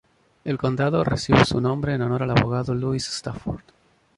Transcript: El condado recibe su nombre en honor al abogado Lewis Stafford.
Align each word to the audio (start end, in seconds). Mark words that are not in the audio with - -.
El 0.45 0.57
condado 0.57 1.03
recibe 1.03 1.45
su 1.45 1.61
nombre 1.61 1.93
en 1.93 2.01
honor 2.01 2.23
al 2.23 2.31
abogado 2.31 2.73
Lewis 2.73 3.07
Stafford. 3.07 3.61